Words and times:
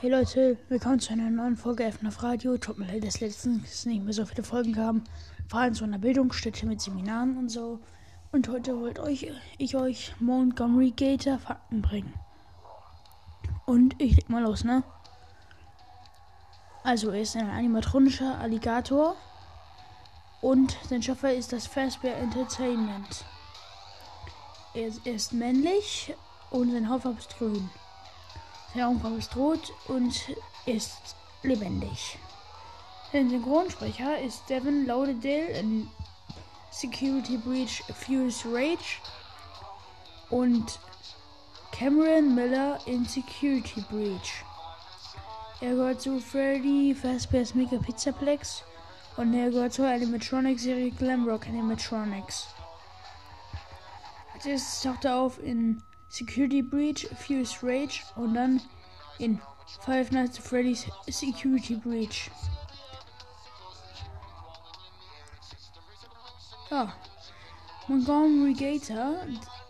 Hey 0.00 0.08
Leute, 0.08 0.56
willkommen 0.70 0.98
zu 0.98 1.12
einer 1.12 1.28
neuen 1.28 1.58
Folge 1.58 1.84
FNF 1.84 2.22
Radio. 2.22 2.56
Tut 2.56 2.78
mir 2.78 2.86
leid, 2.86 3.04
dass 3.04 3.20
letztens 3.20 3.84
nicht 3.84 4.02
mehr 4.02 4.14
so 4.14 4.24
viele 4.24 4.42
Folgen 4.42 4.72
kamen. 4.72 5.04
Vor 5.46 5.60
allem 5.60 5.74
so 5.74 5.84
einer 5.84 5.98
Bildungsstätte 5.98 6.64
mit 6.64 6.80
Seminaren 6.80 7.36
und 7.36 7.50
so. 7.50 7.80
Und 8.32 8.48
heute 8.48 8.80
wollte 8.80 9.02
euch, 9.02 9.30
ich 9.58 9.76
euch 9.76 10.14
Montgomery 10.18 10.94
Gator 10.96 11.38
Fakten 11.38 11.82
bringen. 11.82 12.14
Und 13.66 13.94
ich 14.00 14.16
leg 14.16 14.30
mal 14.30 14.42
los, 14.42 14.64
ne? 14.64 14.84
Also, 16.82 17.10
er 17.10 17.20
ist 17.20 17.36
ein 17.36 17.50
animatronischer 17.50 18.38
Alligator. 18.38 19.16
Und 20.40 20.78
sein 20.88 21.02
Schöpfer 21.02 21.34
ist 21.34 21.52
das 21.52 21.66
Fazbear 21.66 22.16
Entertainment. 22.16 23.26
Er 24.72 24.86
ist, 24.86 25.06
er 25.06 25.12
ist 25.12 25.34
männlich 25.34 26.14
und 26.50 26.72
sein 26.72 26.88
Hautfarbe 26.88 27.18
ist 27.18 27.36
grün. 27.36 27.68
Sein 28.72 28.84
Augenfarbe 28.84 29.16
ist 29.18 29.36
rot 29.36 29.72
und 29.88 30.14
ist 30.64 31.16
lebendig. 31.42 32.18
Sein 33.12 33.28
Synchronsprecher 33.28 34.20
ist 34.20 34.48
Devin 34.48 34.86
Lauderdale 34.86 35.48
in 35.58 35.88
Security 36.70 37.36
Breach 37.36 37.82
Furious 37.94 38.44
Rage 38.46 39.00
und 40.30 40.78
Cameron 41.72 42.34
Miller 42.34 42.78
in 42.86 43.04
Security 43.04 43.84
Breach. 43.90 44.44
Er 45.60 45.70
gehört 45.70 46.00
zu 46.00 46.20
Freddy 46.20 46.94
Fazbear's 46.94 47.54
Mega 47.54 47.76
Pizzaplex 47.78 48.62
und 49.16 49.34
er 49.34 49.50
gehört 49.50 49.72
zur 49.72 49.88
Animatronics-Serie 49.88 50.92
Glamrock 50.92 51.48
Animatronics. 51.48 52.46
Als 54.32 54.46
erstes 54.46 54.82
taucht 54.82 55.04
er 55.04 55.16
auf 55.16 55.42
in 55.42 55.82
Security 56.10 56.60
Breach, 56.60 57.08
Furious 57.16 57.62
Rage 57.62 58.02
und 58.16 58.34
dann 58.34 58.60
in 59.18 59.40
Five 59.78 60.10
Nights 60.10 60.38
at 60.38 60.44
Freddy's 60.44 60.86
Security 61.08 61.76
Breach. 61.76 62.30
Ja. 66.68 66.92
Montgomery 67.86 68.54
Gator, 68.54 69.20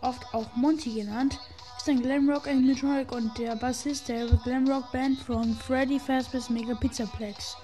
oft 0.01 0.33
auch 0.33 0.55
Monty 0.55 0.93
genannt, 0.93 1.39
ist 1.77 1.87
ein 1.87 2.01
Glamrock 2.01 2.47
Animatronic 2.47 3.11
und 3.11 3.37
der 3.37 3.55
Bassist 3.55 4.09
der 4.09 4.25
Glamrock 4.43 4.91
Band 4.91 5.19
von 5.19 5.55
Freddy 5.55 5.99
Fazbear's 5.99 6.49
Mega 6.49 6.73
Pizzaplex. 6.73 7.55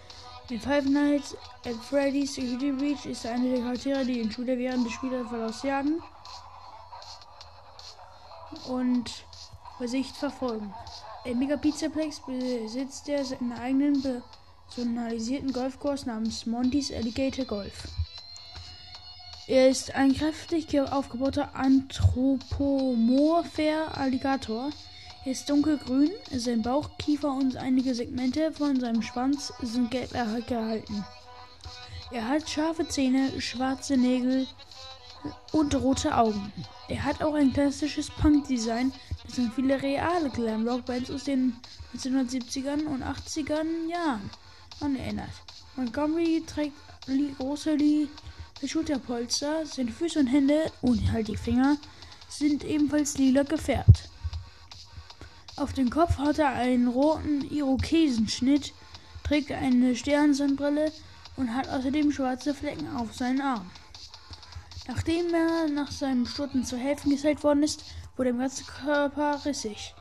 In 0.49 0.61
Five 0.61 0.85
Nights 0.85 1.35
at 1.65 1.75
Freddy's 1.75 2.35
Security 2.35 2.71
Breach 2.71 3.05
ist 3.07 3.25
er 3.25 3.33
einer 3.33 3.49
der 3.49 3.61
Charaktere, 3.61 4.05
die 4.05 4.21
den 4.21 4.31
Schüler 4.31 4.57
während 4.57 4.85
des 4.85 4.93
Spielverlaufs 4.93 5.63
jagen 5.63 6.01
und 8.67 9.11
bei 9.79 9.87
Sicht 9.87 10.15
verfolgen. 10.15 10.71
Im 11.25 11.39
Mega 11.39 11.57
Pizzaplex 11.57 12.21
besitzt 12.25 13.09
er 13.09 13.25
seinen 13.25 13.53
eigenen 13.53 14.21
personalisierten 14.73 15.51
Golfkurs 15.53 16.05
namens 16.05 16.45
Monty's 16.45 16.91
Alligator 16.91 17.45
Golf. 17.45 17.87
Er 19.47 19.69
ist 19.69 19.95
ein 19.95 20.13
kräftig 20.13 20.79
aufgebauter 20.79 21.55
anthropomorpher 21.55 23.97
Alligator. 23.97 24.69
Er 25.23 25.31
ist 25.31 25.49
dunkelgrün, 25.49 26.11
sein 26.31 26.61
Bauch, 26.61 26.89
Kiefer 26.97 27.31
und 27.31 27.55
einige 27.55 27.95
Segmente 27.95 28.51
von 28.51 28.77
seinem 28.79 29.01
Schwanz 29.01 29.53
sind 29.61 29.89
gelb 29.91 30.11
gehalten. 30.47 31.05
Er 32.11 32.27
hat 32.27 32.49
scharfe 32.49 32.87
Zähne, 32.87 33.41
schwarze 33.41 33.97
Nägel 33.97 34.47
und 35.51 35.75
rote 35.75 36.15
Augen. 36.15 36.51
Er 36.89 37.03
hat 37.03 37.21
auch 37.21 37.33
ein 37.33 37.53
klassisches 37.53 38.09
Punk-Design, 38.09 38.91
das 39.25 39.39
an 39.39 39.51
viele 39.55 39.81
reale 39.81 40.29
Glam-Rock-Bands 40.29 41.11
aus 41.11 41.25
den 41.25 41.55
1970ern 41.95 42.85
und 42.85 43.03
80ern 43.03 43.89
Jahren 43.89 44.29
erinnert. 44.95 45.29
Montgomery 45.75 46.43
trägt 46.45 46.75
große 47.37 47.77
Schulterpolster, 48.65 49.65
seine 49.65 49.91
Füße 49.91 50.19
und 50.19 50.27
Hände 50.27 50.71
und 50.81 51.11
halt 51.11 51.27
die 51.27 51.37
Finger 51.37 51.77
sind 52.29 52.63
ebenfalls 52.63 53.17
lila 53.17 53.43
gefärbt. 53.43 54.09
Auf 55.55 55.73
dem 55.73 55.89
Kopf 55.89 56.17
hat 56.17 56.39
er 56.39 56.49
einen 56.49 56.87
roten 56.87 57.41
Irokesenschnitt, 57.49 58.73
trägt 59.23 59.51
eine 59.51 59.95
Sternsonnenbrille 59.95 60.91
und 61.35 61.53
hat 61.55 61.69
außerdem 61.69 62.11
schwarze 62.11 62.53
Flecken 62.53 62.95
auf 62.95 63.15
seinen 63.15 63.41
Armen. 63.41 63.69
Nachdem 64.87 65.33
er 65.33 65.67
nach 65.67 65.91
seinem 65.91 66.25
Sturten 66.25 66.63
zu 66.63 66.77
helfen 66.77 67.11
gesellt 67.11 67.43
worden 67.43 67.63
ist, 67.63 67.83
wurde 68.15 68.29
im 68.29 68.39
ganzen 68.39 68.65
Körper 68.65 69.43
rissig. 69.45 69.93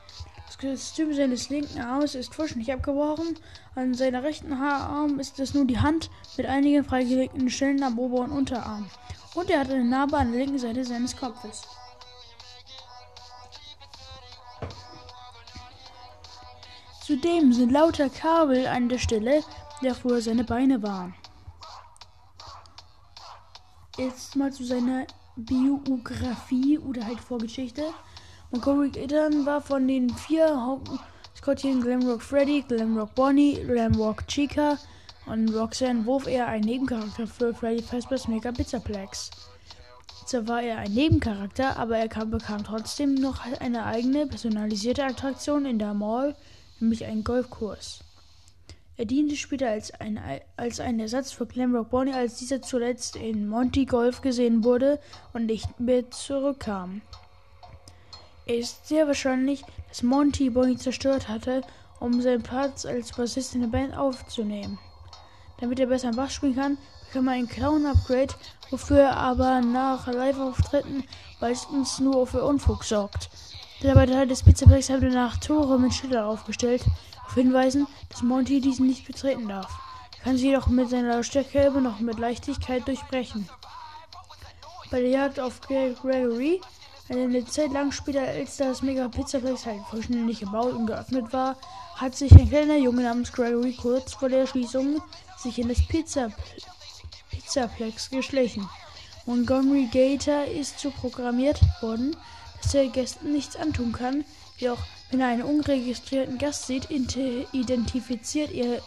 Das 0.46 0.58
Kostüm 0.58 1.12
seines 1.12 1.48
linken 1.48 1.80
Arms 1.80 2.14
ist 2.14 2.34
vollständig 2.34 2.72
abgebrochen. 2.72 3.36
An 3.74 3.94
seiner 3.94 4.22
rechten 4.22 4.58
Haararm 4.60 5.18
ist 5.18 5.40
es 5.40 5.54
nur 5.54 5.64
die 5.64 5.80
Hand 5.80 6.08
mit 6.36 6.46
einigen 6.46 6.84
freigelegten 6.84 7.50
Stellen 7.50 7.82
am 7.82 7.98
Ober- 7.98 8.20
und 8.20 8.30
Unterarm. 8.30 8.88
Und 9.34 9.50
er 9.50 9.60
hat 9.60 9.70
eine 9.70 9.84
Narbe 9.84 10.16
an 10.16 10.30
der 10.30 10.40
linken 10.40 10.58
Seite 10.58 10.84
seines 10.84 11.16
Kopfes. 11.16 11.62
Zudem 17.04 17.52
sind 17.52 17.70
lauter 17.70 18.08
Kabel 18.08 18.66
an 18.66 18.88
der 18.88 18.98
Stelle, 18.98 19.42
der 19.82 19.94
früher 19.94 20.20
seine 20.20 20.44
Beine 20.44 20.82
waren. 20.82 21.14
Jetzt 23.96 24.36
mal 24.36 24.52
zu 24.52 24.62
seiner 24.62 25.06
Biografie 25.36 26.78
oder 26.78 27.06
halt 27.06 27.18
Vorgeschichte. 27.18 27.82
Montgomery 28.50 28.90
Gaydon 28.90 29.46
war 29.46 29.62
von 29.62 29.88
den 29.88 30.10
vier 30.10 30.48
Hauptmaskottchen 30.48 31.80
Glamrock 31.80 32.20
Freddy, 32.20 32.62
Glamrock 32.68 33.14
Bonnie, 33.14 33.54
Glamrock 33.64 34.26
Chica 34.28 34.76
und 35.24 35.48
Roxanne 35.54 36.04
Wolf 36.04 36.26
eher 36.26 36.46
ein 36.46 36.60
Nebencharakter 36.60 37.26
für 37.26 37.54
Freddy 37.54 37.82
Fazbear's 37.82 38.28
Mega 38.28 38.52
Pizzaplex. 38.52 39.30
Zwar 40.26 40.46
war 40.46 40.62
er 40.62 40.76
ein 40.76 40.92
Nebencharakter, 40.92 41.78
aber 41.78 41.96
er 41.96 42.08
kam, 42.08 42.30
bekam 42.30 42.64
trotzdem 42.64 43.14
noch 43.14 43.40
eine 43.60 43.86
eigene 43.86 44.26
personalisierte 44.26 45.04
Attraktion 45.04 45.64
in 45.64 45.78
der 45.78 45.94
Mall, 45.94 46.36
nämlich 46.80 47.06
einen 47.06 47.24
Golfkurs. 47.24 48.00
Er 48.98 49.04
diente 49.04 49.36
später 49.36 49.68
als 49.68 49.90
ein, 49.92 50.18
als 50.56 50.80
ein 50.80 50.98
Ersatz 50.98 51.30
für 51.30 51.44
Glamrock 51.46 51.90
Bonnie, 51.90 52.14
als 52.14 52.36
dieser 52.36 52.62
zuletzt 52.62 53.16
in 53.16 53.46
Monty 53.46 53.84
Golf 53.84 54.22
gesehen 54.22 54.64
wurde 54.64 54.98
und 55.34 55.46
nicht 55.46 55.78
mehr 55.78 56.10
zurückkam. 56.10 57.02
Es 58.46 58.70
ist 58.70 58.88
sehr 58.88 59.06
wahrscheinlich, 59.06 59.64
dass 59.88 60.02
Monty 60.02 60.48
Bonnie 60.48 60.78
zerstört 60.78 61.28
hatte, 61.28 61.60
um 62.00 62.22
seinen 62.22 62.42
Platz 62.42 62.86
als 62.86 63.12
Bassist 63.12 63.54
in 63.54 63.62
der 63.62 63.68
Band 63.68 63.94
aufzunehmen. 63.94 64.78
Damit 65.60 65.78
er 65.78 65.86
besser 65.86 66.12
Bass 66.12 66.32
spielen 66.32 66.56
kann, 66.56 66.78
bekam 67.06 67.28
er 67.28 67.34
ein 67.34 67.48
Clown-Upgrade, 67.48 68.34
wofür 68.70 69.00
er 69.00 69.16
aber 69.16 69.60
nach 69.60 70.06
Live-Auftritten 70.06 71.04
meistens 71.40 71.98
nur 71.98 72.26
für 72.26 72.42
Unfug 72.44 72.84
sorgt. 72.84 73.28
Der 73.82 73.92
Arbeiter 73.92 74.24
des 74.24 74.42
Pizzaplex 74.42 74.88
hat 74.88 75.02
danach 75.02 75.36
Tore 75.36 75.78
mit 75.78 75.92
Schildern 75.92 76.24
aufgestellt, 76.24 76.82
auf 77.26 77.34
hinweisen, 77.34 77.86
dass 78.08 78.22
Monty 78.22 78.62
diesen 78.62 78.86
nicht 78.86 79.06
betreten 79.06 79.48
darf. 79.48 79.70
Er 80.18 80.24
kann 80.24 80.38
sie 80.38 80.46
jedoch 80.46 80.68
mit 80.68 80.88
seiner 80.88 81.20
immer 81.20 81.80
noch 81.82 82.00
mit 82.00 82.18
Leichtigkeit 82.18 82.88
durchbrechen. 82.88 83.48
Bei 84.90 85.00
der 85.00 85.10
Jagd 85.10 85.38
auf 85.38 85.60
Gregory, 85.60 86.62
eine 87.10 87.44
Zeit 87.44 87.70
lang 87.72 87.92
später, 87.92 88.22
als 88.22 88.56
das 88.56 88.80
Mega 88.80 89.08
Pizzaplex 89.08 89.66
halt 89.66 89.82
vollständig 89.90 90.40
gebaut 90.40 90.72
und 90.72 90.86
geöffnet 90.86 91.32
war, 91.34 91.56
hat 91.96 92.16
sich 92.16 92.32
ein 92.32 92.48
kleiner 92.48 92.76
Junge 92.76 93.02
namens 93.02 93.30
Gregory 93.30 93.74
kurz 93.74 94.14
vor 94.14 94.30
der 94.30 94.46
Schließung 94.46 95.02
sich 95.36 95.58
in 95.58 95.68
das 95.68 95.86
Pizza 95.86 96.30
Pizzaplex 97.30 98.08
geschlichen. 98.08 98.68
Montgomery 99.26 99.88
Gator 99.92 100.44
ist 100.44 100.78
so 100.78 100.90
programmiert 100.90 101.60
worden, 101.82 102.16
dass 102.62 102.74
er 102.74 102.88
Gästen 102.88 103.32
nichts 103.32 103.56
antun 103.56 103.92
kann, 103.92 104.24
jedoch 104.58 104.78
wenn 105.10 105.20
er 105.20 105.28
einen 105.28 105.42
unregistrierten 105.42 106.38
Gast 106.38 106.66
sieht, 106.66 106.90
identifiziert 106.90 108.50
er 108.50 108.82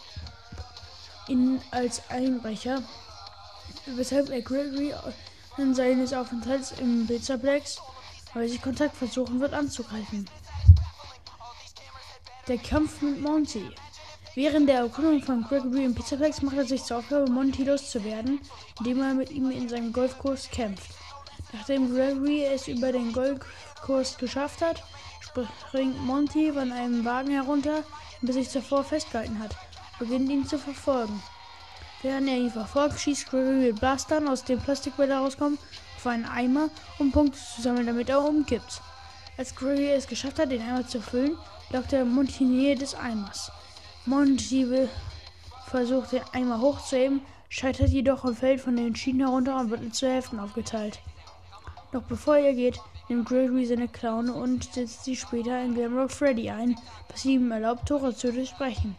ihn 1.28 1.60
als 1.70 2.02
Einbrecher, 2.10 2.82
weshalb 3.86 4.28
er 4.30 4.42
Gregory 4.42 4.94
in 5.56 5.74
seines 5.74 6.12
Aufenthalts 6.12 6.72
im 6.72 7.08
weil 8.34 8.48
sich 8.48 8.62
Kontakt 8.62 8.96
versuchen 8.96 9.40
wird 9.40 9.54
anzugreifen. 9.54 10.28
Der 12.48 12.58
Kampf 12.58 13.00
mit 13.02 13.20
Monty. 13.20 13.70
Während 14.34 14.68
der 14.68 14.80
Erkundung 14.80 15.22
von 15.22 15.42
Gregory 15.42 15.84
im 15.84 15.94
Pizzaplex 15.94 16.42
macht 16.42 16.56
er 16.56 16.64
sich 16.64 16.84
zur 16.84 16.98
Aufgabe, 16.98 17.30
Monty 17.30 17.64
loszuwerden, 17.64 18.40
indem 18.78 19.02
er 19.02 19.14
mit 19.14 19.30
ihm 19.30 19.50
in 19.50 19.68
seinem 19.68 19.92
Golfkurs 19.92 20.48
kämpft. 20.50 20.90
Nachdem 21.52 21.92
Gregory 21.94 22.44
es 22.44 22.68
über 22.68 22.92
den 22.92 23.12
Golfkurs 23.12 24.16
geschafft 24.18 24.62
hat, 24.62 24.82
springt 25.68 26.04
Monty 26.04 26.52
von 26.52 26.72
einem 26.72 27.04
Wagen 27.04 27.30
herunter, 27.30 27.82
bis 28.22 28.36
sich 28.36 28.50
zuvor 28.50 28.84
festgehalten 28.84 29.38
hat, 29.38 29.56
beginnt 29.98 30.30
ihn 30.30 30.46
zu 30.46 30.58
verfolgen. 30.58 31.22
Während 32.02 32.28
er 32.28 32.36
ihn 32.36 32.50
verfolgt, 32.50 33.00
schießt 33.00 33.28
Gregory 33.28 33.66
mit 33.66 33.80
Blastern, 33.80 34.28
aus 34.28 34.44
dem 34.44 34.60
Plastikbälle 34.60 35.16
rauskommen, 35.16 35.58
auf 35.96 36.06
einen 36.06 36.24
Eimer, 36.24 36.70
um 36.98 37.12
Punkte 37.12 37.38
zu 37.38 37.62
sammeln, 37.62 37.86
damit 37.86 38.08
er 38.08 38.24
umkippt. 38.24 38.80
Als 39.36 39.54
Gregory 39.54 39.90
es 39.90 40.06
geschafft 40.06 40.38
hat, 40.38 40.50
den 40.50 40.62
Eimer 40.62 40.86
zu 40.86 41.00
füllen, 41.00 41.36
lockt 41.70 41.92
er 41.92 42.04
Monty 42.04 42.44
in 42.44 42.50
die 42.50 42.56
Nähe 42.56 42.76
des 42.76 42.94
Eimers. 42.94 43.50
Monty 44.06 44.88
versucht 45.66 46.12
den 46.12 46.22
einmal 46.32 46.60
hochzuheben, 46.60 47.22
scheitert 47.48 47.90
jedoch 47.90 48.24
und 48.24 48.38
fällt 48.38 48.60
von 48.60 48.76
den 48.76 48.96
Schienen 48.96 49.20
herunter 49.20 49.58
und 49.58 49.70
wird 49.70 49.82
in 49.82 49.92
zwei 49.92 50.14
Hälften 50.14 50.40
aufgeteilt. 50.40 51.00
Doch 51.92 52.02
bevor 52.02 52.36
er 52.36 52.54
geht, 52.54 52.78
nimmt 53.08 53.28
Gregory 53.28 53.66
seine 53.66 53.88
Clown 53.88 54.30
und 54.30 54.72
setzt 54.72 55.04
sie 55.04 55.16
später 55.16 55.60
in 55.62 55.74
Glamrock 55.74 56.10
Freddy 56.10 56.50
ein, 56.50 56.76
was 57.08 57.24
ihm 57.24 57.50
erlaubt, 57.50 57.86
Tore 57.88 58.14
zu 58.14 58.32
durchbrechen. 58.32 58.96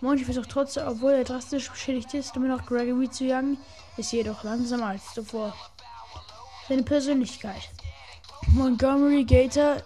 Monty 0.00 0.24
versucht 0.24 0.50
trotzdem, 0.50 0.88
obwohl 0.88 1.12
er 1.12 1.24
drastisch 1.24 1.70
beschädigt 1.70 2.12
ist, 2.14 2.34
immer 2.34 2.48
noch 2.48 2.66
Gregory 2.66 3.08
zu 3.08 3.24
jagen, 3.24 3.56
ist 3.96 4.12
jedoch 4.12 4.42
langsamer 4.42 4.86
als 4.86 5.14
zuvor. 5.14 5.54
Seine 6.68 6.82
Persönlichkeit. 6.82 7.68
Montgomery 8.48 9.24
Gator 9.24 9.76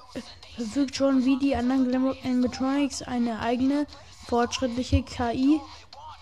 verfügt 0.57 0.97
schon 0.97 1.23
wie 1.27 1.39
die 1.39 1.55
anderen 1.55 1.87
Glamrock 1.87 2.17
Animatronics 2.25 3.03
eine 3.03 3.39
eigene, 3.41 3.87
fortschrittliche 4.27 5.03
KI 5.03 5.61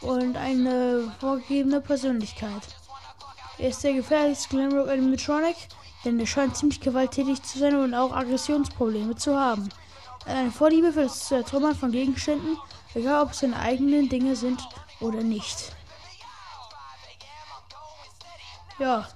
und 0.00 0.36
eine 0.36 1.14
vorgegebene 1.20 1.80
Persönlichkeit. 1.80 2.62
Er 3.58 3.68
ist 3.68 3.84
der 3.84 3.92
gefährlichste 3.92 4.48
Glamrock 4.48 4.88
Animatronic, 4.88 5.56
denn 6.04 6.20
er 6.20 6.26
scheint 6.26 6.56
ziemlich 6.56 6.80
gewalttätig 6.80 7.42
zu 7.42 7.58
sein 7.58 7.76
und 7.76 7.94
auch 7.94 8.12
Aggressionsprobleme 8.12 9.16
zu 9.16 9.38
haben. 9.38 9.68
Eine 10.26 10.50
Vorliebe 10.50 10.92
für 10.92 11.02
das 11.02 11.28
Zertrümmern 11.28 11.74
von 11.74 11.92
Gegenständen, 11.92 12.56
egal 12.94 13.22
ob 13.22 13.32
es 13.32 13.40
seine 13.40 13.58
eigenen 13.58 14.08
Dinge 14.08 14.36
sind 14.36 14.60
oder 15.00 15.22
nicht. 15.22 15.72
Ja. 18.78 19.06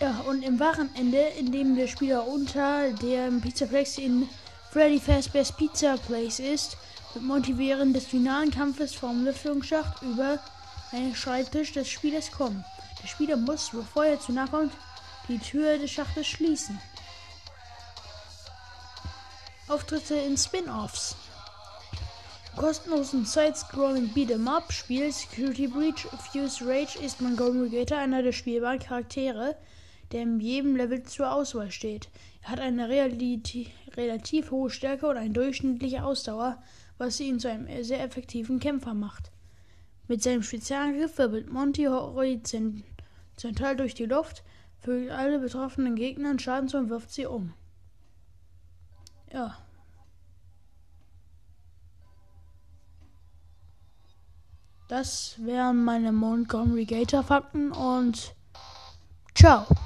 Ja, 0.00 0.20
und 0.26 0.42
im 0.42 0.58
wahren 0.58 0.88
Ende, 0.94 1.18
in 1.18 1.52
dem 1.52 1.76
der 1.76 1.86
Spieler 1.86 2.26
unter 2.26 2.90
dem 2.90 3.42
Pizzaplex 3.42 3.98
in 3.98 4.28
Freddy 4.72 4.98
Fazbear's 4.98 5.52
Pizza 5.52 5.98
Place 5.98 6.38
ist, 6.38 6.78
wird 7.12 7.24
Monty 7.24 7.58
während 7.58 7.94
des 7.94 8.06
finalen 8.06 8.50
Kampfes 8.50 8.94
vom 8.94 9.24
Lüftungsschacht 9.24 10.00
über 10.00 10.38
einen 10.92 11.14
Schreibtisch 11.14 11.72
des 11.72 11.88
Spielers 11.88 12.30
kommen. 12.30 12.64
Der 13.02 13.08
Spieler 13.08 13.36
muss, 13.36 13.70
bevor 13.70 14.04
er 14.04 14.20
zu 14.20 14.32
nah 14.32 14.46
kommt, 14.46 14.72
die 15.28 15.38
Tür 15.38 15.78
des 15.78 15.90
Schachtes 15.90 16.26
schließen. 16.26 16.80
Auftritte 19.68 20.14
in 20.14 20.36
Spin-Offs. 20.36 21.16
Kostenlosen 22.56 23.24
Side-Scrolling 23.24 24.12
Beat'em 24.12 24.48
Up 24.48 24.72
Spiel 24.72 25.12
Security 25.12 25.68
Breach 25.68 26.06
Fuse 26.32 26.66
Rage 26.66 26.98
ist 26.98 27.20
Montgomery 27.20 27.70
Gator 27.70 27.98
einer 27.98 28.22
der 28.22 28.32
spielbaren 28.32 28.80
Charaktere, 28.80 29.56
der 30.10 30.22
in 30.22 30.40
jedem 30.40 30.74
Level 30.74 31.04
zur 31.04 31.32
Auswahl 31.32 31.70
steht. 31.70 32.08
Er 32.42 32.50
hat 32.50 32.60
eine 32.60 32.88
relativ 32.88 34.50
hohe 34.50 34.70
Stärke 34.70 35.06
und 35.06 35.16
eine 35.16 35.30
durchschnittliche 35.30 36.02
Ausdauer, 36.02 36.60
was 36.98 37.20
ihn 37.20 37.38
zu 37.38 37.48
einem 37.48 37.84
sehr 37.84 38.02
effektiven 38.02 38.58
Kämpfer 38.58 38.94
macht. 38.94 39.30
Mit 40.10 40.24
seinem 40.24 40.42
Spezialangriff 40.42 41.18
wirbelt 41.18 41.52
Monty 41.52 41.84
horizontal 41.84 43.76
durch 43.76 43.94
die 43.94 44.06
Luft, 44.06 44.42
fügt 44.80 45.12
alle 45.12 45.38
betroffenen 45.38 45.94
Gegner 45.94 46.36
Schaden 46.36 46.68
zu 46.68 46.78
und 46.78 46.90
wirft 46.90 47.12
sie 47.12 47.26
um. 47.26 47.54
Ja. 49.32 49.56
Das 54.88 55.36
wären 55.38 55.84
meine 55.84 56.10
Montgomery 56.10 56.86
Gator 56.86 57.22
Fakten 57.22 57.70
und 57.70 58.34
ciao. 59.36 59.64